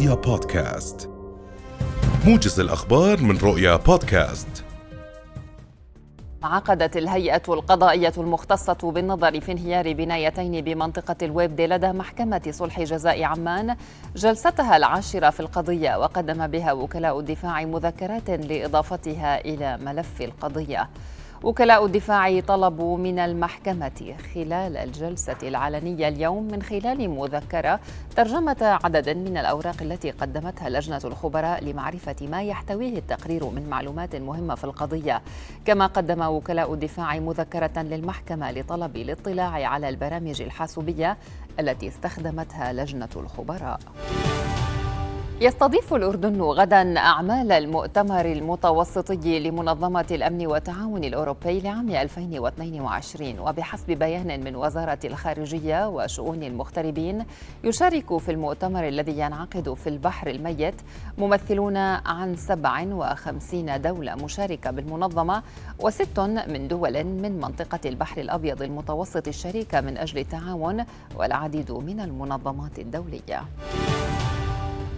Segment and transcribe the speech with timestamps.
[0.00, 1.10] رؤيا بودكاست.
[2.26, 4.64] موجز الأخبار من رؤيا بودكاست.
[6.42, 13.76] عقدت الهيئة القضائية المختصة بالنظر في انهيار بنايتين بمنطقة الويبد لدى محكمة صلح جزاء عمان
[14.16, 20.88] جلستها العاشرة في القضية وقدم بها وكلاء الدفاع مذكرات لإضافتها إلى ملف القضية.
[21.44, 27.80] وكلاء الدفاع طلبوا من المحكمة خلال الجلسة العلنية اليوم من خلال مذكرة
[28.16, 34.54] ترجمة عدد من الأوراق التي قدمتها لجنة الخبراء لمعرفة ما يحتويه التقرير من معلومات مهمة
[34.54, 35.22] في القضية.
[35.64, 41.16] كما قدم وكلاء الدفاع مذكرة للمحكمة لطلب الاطلاع على البرامج الحاسوبية
[41.60, 43.80] التي استخدمتها لجنة الخبراء.
[45.42, 54.56] يستضيف الأردن غدا أعمال المؤتمر المتوسطي لمنظمة الأمن والتعاون الأوروبي لعام 2022 وبحسب بيان من
[54.56, 57.24] وزارة الخارجية وشؤون المغتربين
[57.64, 60.74] يشارك في المؤتمر الذي ينعقد في البحر الميت
[61.18, 65.42] ممثلون عن 57 دولة مشاركة بالمنظمة
[65.78, 70.84] وست من دول من منطقة البحر الأبيض المتوسط الشريكة من أجل التعاون
[71.16, 73.42] والعديد من المنظمات الدولية.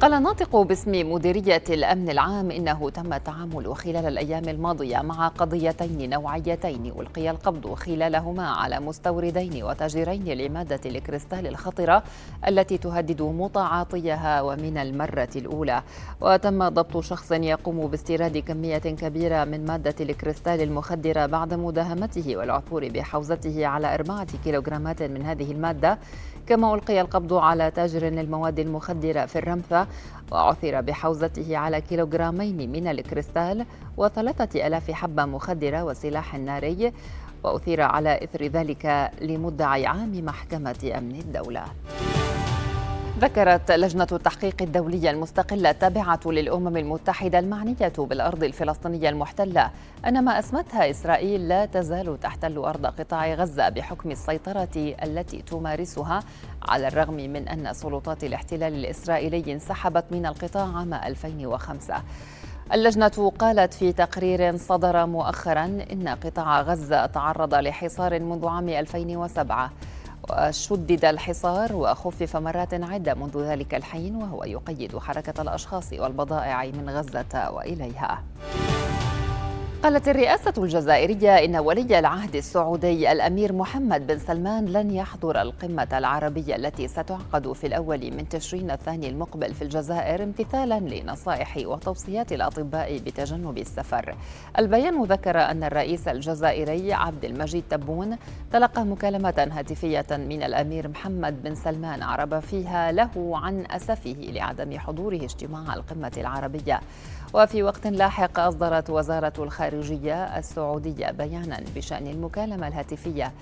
[0.03, 6.92] قال ناطق باسم مديرية الأمن العام إنه تم التعامل خلال الأيام الماضية مع قضيتين نوعيتين
[7.00, 12.03] ألقي القبض خلالهما على مستوردين وتاجرين لمادة الكريستال الخطرة
[12.48, 15.83] التي تهدد متعاطيها ومن المرة الأولى.
[16.20, 23.66] وتم ضبط شخص يقوم باستيراد كمية كبيرة من مادة الكريستال المخدرة بعد مداهمته والعثور بحوزته
[23.66, 25.98] على أربعة كيلوغرامات من هذه المادة.
[26.47, 29.87] كما ألقي القبض على تاجر للمواد المخدرة في الرمثة
[30.32, 36.92] وعثر بحوزته على كيلوغرامين من الكريستال وثلاثة ألاف حبة مخدرة وسلاح ناري
[37.44, 41.64] وأثير على إثر ذلك لمدعي عام محكمة أمن الدولة.
[43.18, 49.70] ذكرت لجنة التحقيق الدولية المستقلة التابعة للأمم المتحدة المعنية بالأرض الفلسطينية المحتلة
[50.06, 56.20] أن ما أسمتها إسرائيل لا تزال تحتل أرض قطاع غزة بحكم السيطرة التي تمارسها
[56.62, 61.94] على الرغم من أن سلطات الاحتلال الإسرائيلي انسحبت من القطاع عام 2005
[62.72, 69.70] اللجنة قالت في تقرير صدر مؤخرا إن قطاع غزة تعرض لحصار منذ عام 2007
[70.31, 77.50] وشدد الحصار وخفف مرات عدة منذ ذلك الحين وهو يقيد حركة الأشخاص والبضائع من غزة
[77.50, 78.22] وإليها.
[79.82, 86.56] قالت الرئاسة الجزائرية إن ولي العهد السعودي الأمير محمد بن سلمان لن يحضر القمة العربية
[86.56, 93.59] التي ستعقد في الأول من تشرين الثاني المقبل في الجزائر امتثالا لنصائح وتوصيات الأطباء بتجنب
[93.59, 94.15] السفر.
[94.59, 98.16] البيان ذكر أن الرئيس الجزائري عبد المجيد تبون
[98.53, 105.16] تلقى مكالمة هاتفية من الأمير محمد بن سلمان عرب فيها له عن أسفه لعدم حضوره
[105.16, 106.81] اجتماع القمة العربية.
[107.34, 113.32] وفي وقت لاحق أصدرت وزارة الخارجية السعودية بيانا بشأن المكالمة الهاتفية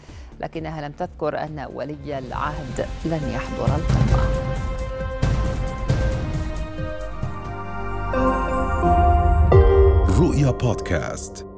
[0.41, 4.21] لكنها لم تذكر أن ولي العهد لن يحضر القمة
[10.21, 11.50] رؤيا بودكاست.